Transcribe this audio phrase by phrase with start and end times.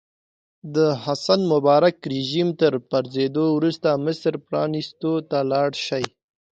[0.75, 6.03] د حسن مبارک رژیم تر پرځېدو وروسته مصر پرانیستو ته لاړ شي.